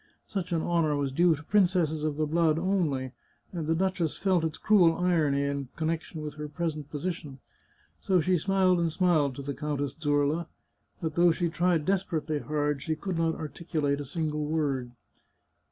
Such 0.25 0.51
an 0.51 0.63
honour 0.63 0.95
was 0.95 1.11
due 1.11 1.35
to 1.35 1.43
princesses 1.43 2.03
of 2.03 2.17
the 2.17 2.25
blood 2.25 2.57
only, 2.57 3.11
and 3.53 3.67
the 3.67 3.75
duchess 3.75 4.17
felt 4.17 4.43
its 4.43 4.57
cruel 4.57 4.95
irony 4.97 5.43
in 5.43 5.69
connection 5.75 6.23
with 6.23 6.33
her 6.37 6.47
present 6.49 6.89
position. 6.89 7.37
So 7.99 8.19
she 8.19 8.35
smiled 8.39 8.79
and 8.79 8.91
smiled 8.91 9.35
to 9.35 9.43
the 9.43 9.53
Countess 9.53 9.93
Zurla; 9.93 10.47
but 11.03 11.13
though 11.13 11.31
she 11.31 11.49
tried 11.49 11.85
desperately 11.85 12.39
hard, 12.39 12.81
she 12.81 12.95
could 12.95 13.19
not 13.19 13.35
articu 13.35 13.79
late 13.79 13.99
a 14.01 14.03
single 14.05 14.43
word. 14.43 14.89